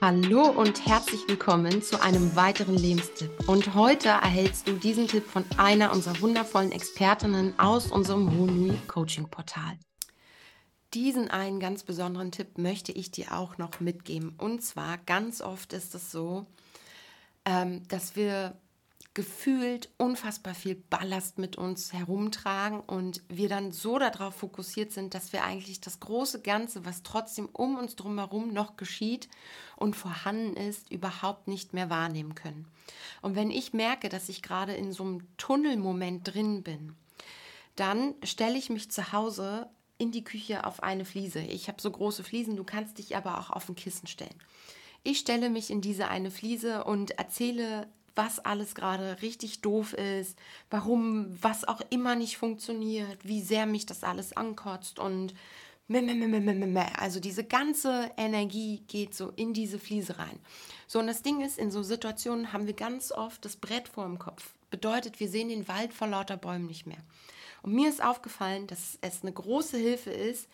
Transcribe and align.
Hallo 0.00 0.42
und 0.42 0.86
herzlich 0.86 1.26
willkommen 1.26 1.82
zu 1.82 2.00
einem 2.00 2.36
weiteren 2.36 2.76
Lebenstipp. 2.76 3.48
Und 3.48 3.74
heute 3.74 4.08
erhältst 4.10 4.68
du 4.68 4.74
diesen 4.74 5.08
Tipp 5.08 5.26
von 5.26 5.44
einer 5.56 5.90
unserer 5.90 6.20
wundervollen 6.20 6.70
Expertinnen 6.70 7.58
aus 7.58 7.90
unserem 7.90 8.30
Honui 8.30 8.78
Coaching 8.86 9.28
Portal. 9.28 9.76
Diesen 10.94 11.32
einen 11.32 11.58
ganz 11.58 11.82
besonderen 11.82 12.30
Tipp 12.30 12.58
möchte 12.58 12.92
ich 12.92 13.10
dir 13.10 13.36
auch 13.36 13.58
noch 13.58 13.80
mitgeben. 13.80 14.36
Und 14.38 14.62
zwar 14.62 14.98
ganz 14.98 15.40
oft 15.40 15.72
ist 15.72 15.96
es 15.96 16.12
so, 16.12 16.46
ähm, 17.44 17.82
dass 17.88 18.14
wir 18.14 18.56
gefühlt 19.14 19.88
unfassbar 19.96 20.54
viel 20.54 20.76
Ballast 20.76 21.38
mit 21.38 21.56
uns 21.56 21.92
herumtragen 21.92 22.80
und 22.80 23.22
wir 23.28 23.48
dann 23.48 23.72
so 23.72 23.98
darauf 23.98 24.36
fokussiert 24.36 24.92
sind, 24.92 25.14
dass 25.14 25.32
wir 25.32 25.42
eigentlich 25.42 25.80
das 25.80 25.98
große 25.98 26.40
Ganze, 26.42 26.84
was 26.84 27.02
trotzdem 27.02 27.46
um 27.46 27.76
uns 27.76 27.96
drumherum 27.96 28.52
noch 28.52 28.76
geschieht 28.76 29.28
und 29.76 29.96
vorhanden 29.96 30.56
ist, 30.56 30.92
überhaupt 30.92 31.48
nicht 31.48 31.74
mehr 31.74 31.90
wahrnehmen 31.90 32.34
können. 32.36 32.66
Und 33.20 33.34
wenn 33.34 33.50
ich 33.50 33.72
merke, 33.72 34.08
dass 34.08 34.28
ich 34.28 34.42
gerade 34.42 34.74
in 34.74 34.92
so 34.92 35.02
einem 35.04 35.36
Tunnelmoment 35.36 36.32
drin 36.32 36.62
bin, 36.62 36.94
dann 37.74 38.14
stelle 38.22 38.58
ich 38.58 38.70
mich 38.70 38.90
zu 38.90 39.12
Hause 39.12 39.68
in 39.98 40.12
die 40.12 40.24
Küche 40.24 40.64
auf 40.64 40.82
eine 40.82 41.04
Fliese. 41.04 41.40
Ich 41.40 41.68
habe 41.68 41.82
so 41.82 41.90
große 41.90 42.22
Fliesen, 42.22 42.56
du 42.56 42.64
kannst 42.64 42.98
dich 42.98 43.16
aber 43.16 43.38
auch 43.38 43.50
auf 43.50 43.68
ein 43.68 43.74
Kissen 43.74 44.06
stellen. 44.06 44.34
Ich 45.02 45.18
stelle 45.18 45.50
mich 45.50 45.70
in 45.70 45.80
diese 45.80 46.08
eine 46.08 46.30
Fliese 46.30 46.84
und 46.84 47.12
erzähle 47.12 47.88
was 48.18 48.40
alles 48.40 48.74
gerade 48.74 49.22
richtig 49.22 49.60
doof 49.60 49.92
ist, 49.92 50.36
warum 50.70 51.28
was 51.40 51.66
auch 51.66 51.80
immer 51.88 52.16
nicht 52.16 52.36
funktioniert, 52.36 53.16
wie 53.22 53.40
sehr 53.40 53.64
mich 53.64 53.86
das 53.86 54.02
alles 54.02 54.36
ankotzt 54.36 54.98
und 54.98 55.34
also 56.98 57.20
diese 57.20 57.44
ganze 57.44 58.10
Energie 58.18 58.82
geht 58.88 59.14
so 59.14 59.32
in 59.36 59.54
diese 59.54 59.78
Fliese 59.78 60.18
rein. 60.18 60.38
So, 60.86 60.98
und 60.98 61.06
das 61.06 61.22
Ding 61.22 61.40
ist, 61.40 61.58
in 61.58 61.70
so 61.70 61.82
Situationen 61.82 62.52
haben 62.52 62.66
wir 62.66 62.74
ganz 62.74 63.10
oft 63.10 63.42
das 63.42 63.56
Brett 63.56 63.88
vor 63.88 64.04
dem 64.04 64.18
Kopf. 64.18 64.50
Bedeutet, 64.68 65.18
wir 65.18 65.30
sehen 65.30 65.48
den 65.48 65.66
Wald 65.66 65.94
vor 65.94 66.08
lauter 66.08 66.36
Bäumen 66.36 66.66
nicht 66.66 66.86
mehr. 66.86 66.98
Und 67.62 67.72
mir 67.72 67.88
ist 67.88 68.04
aufgefallen, 68.04 68.66
dass 68.66 68.98
es 69.00 69.22
eine 69.22 69.32
große 69.32 69.78
Hilfe 69.78 70.10
ist, 70.10 70.48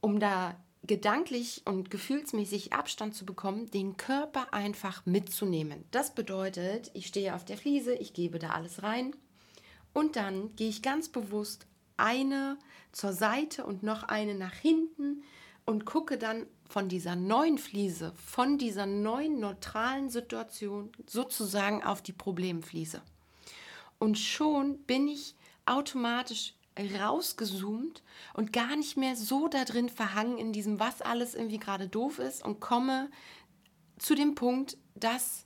um 0.00 0.18
da 0.18 0.56
gedanklich 0.84 1.62
und 1.64 1.90
gefühlsmäßig 1.90 2.72
Abstand 2.72 3.14
zu 3.14 3.26
bekommen, 3.26 3.70
den 3.70 3.96
Körper 3.96 4.52
einfach 4.54 5.04
mitzunehmen. 5.06 5.84
Das 5.90 6.14
bedeutet, 6.14 6.90
ich 6.94 7.06
stehe 7.06 7.34
auf 7.34 7.44
der 7.44 7.58
Fliese, 7.58 7.94
ich 7.94 8.14
gebe 8.14 8.38
da 8.38 8.50
alles 8.50 8.82
rein 8.82 9.14
und 9.92 10.16
dann 10.16 10.54
gehe 10.56 10.68
ich 10.68 10.82
ganz 10.82 11.08
bewusst 11.08 11.66
eine 11.96 12.58
zur 12.92 13.12
Seite 13.12 13.66
und 13.66 13.82
noch 13.82 14.04
eine 14.04 14.34
nach 14.34 14.54
hinten 14.54 15.24
und 15.66 15.84
gucke 15.84 16.16
dann 16.16 16.46
von 16.68 16.88
dieser 16.88 17.16
neuen 17.16 17.58
Fliese, 17.58 18.12
von 18.14 18.58
dieser 18.58 18.86
neuen 18.86 19.40
neutralen 19.40 20.08
Situation 20.10 20.92
sozusagen 21.06 21.82
auf 21.82 22.02
die 22.02 22.12
Problemfliese. 22.12 23.02
Und 23.98 24.18
schon 24.18 24.78
bin 24.84 25.08
ich 25.08 25.34
automatisch 25.66 26.54
rausgezoomt 26.78 28.02
und 28.34 28.52
gar 28.52 28.76
nicht 28.76 28.96
mehr 28.96 29.16
so 29.16 29.48
da 29.48 29.64
drin 29.64 29.88
verhangen 29.88 30.38
in 30.38 30.52
diesem, 30.52 30.78
was 30.78 31.02
alles 31.02 31.34
irgendwie 31.34 31.58
gerade 31.58 31.88
doof 31.88 32.18
ist 32.18 32.44
und 32.44 32.60
komme 32.60 33.10
zu 33.98 34.14
dem 34.14 34.34
Punkt, 34.34 34.76
dass 34.94 35.44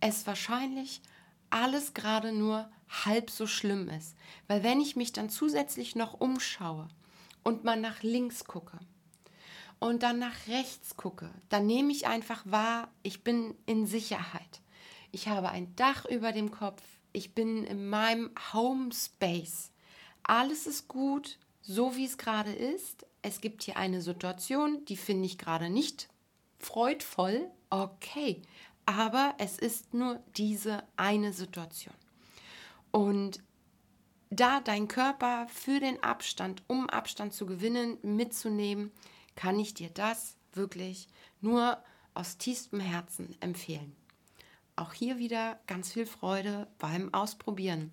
es 0.00 0.26
wahrscheinlich 0.26 1.02
alles 1.50 1.94
gerade 1.94 2.32
nur 2.32 2.70
halb 2.88 3.30
so 3.30 3.46
schlimm 3.46 3.88
ist. 3.88 4.16
Weil 4.48 4.62
wenn 4.62 4.80
ich 4.80 4.96
mich 4.96 5.12
dann 5.12 5.30
zusätzlich 5.30 5.96
noch 5.96 6.14
umschaue 6.20 6.88
und 7.42 7.64
mal 7.64 7.80
nach 7.80 8.02
links 8.02 8.44
gucke 8.44 8.78
und 9.78 10.02
dann 10.02 10.18
nach 10.18 10.46
rechts 10.48 10.96
gucke, 10.96 11.30
dann 11.48 11.66
nehme 11.66 11.92
ich 11.92 12.06
einfach 12.06 12.42
wahr, 12.46 12.88
ich 13.02 13.22
bin 13.22 13.54
in 13.66 13.86
Sicherheit. 13.86 14.62
Ich 15.12 15.28
habe 15.28 15.50
ein 15.50 15.76
Dach 15.76 16.06
über 16.06 16.32
dem 16.32 16.50
Kopf. 16.50 16.82
Ich 17.12 17.34
bin 17.34 17.64
in 17.64 17.88
meinem 17.88 18.30
Home 18.52 18.90
Space 18.92 19.70
alles 20.24 20.66
ist 20.66 20.88
gut, 20.88 21.38
so 21.62 21.96
wie 21.96 22.04
es 22.04 22.18
gerade 22.18 22.52
ist. 22.52 23.06
Es 23.22 23.40
gibt 23.40 23.62
hier 23.62 23.76
eine 23.76 24.02
Situation, 24.02 24.84
die 24.86 24.96
finde 24.96 25.26
ich 25.26 25.38
gerade 25.38 25.70
nicht 25.70 26.08
freudvoll. 26.58 27.50
Okay, 27.70 28.42
aber 28.86 29.34
es 29.38 29.58
ist 29.58 29.94
nur 29.94 30.22
diese 30.36 30.82
eine 30.96 31.32
Situation. 31.32 31.94
Und 32.90 33.42
da 34.30 34.60
dein 34.60 34.88
Körper 34.88 35.46
für 35.48 35.80
den 35.80 36.02
Abstand, 36.02 36.62
um 36.66 36.88
Abstand 36.90 37.32
zu 37.32 37.46
gewinnen, 37.46 37.98
mitzunehmen, 38.02 38.92
kann 39.36 39.58
ich 39.58 39.74
dir 39.74 39.90
das 39.90 40.36
wirklich 40.52 41.08
nur 41.40 41.82
aus 42.14 42.38
tiefstem 42.38 42.80
Herzen 42.80 43.36
empfehlen. 43.40 43.94
Auch 44.76 44.92
hier 44.92 45.18
wieder 45.18 45.60
ganz 45.66 45.92
viel 45.92 46.06
Freude 46.06 46.68
beim 46.78 47.12
Ausprobieren. 47.14 47.92